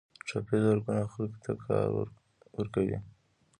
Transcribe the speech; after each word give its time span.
ټاپي 0.27 0.57
زرګونه 0.65 1.03
خلکو 1.13 1.39
ته 1.45 1.51
کار 1.65 1.87
ورکوي 2.57 2.97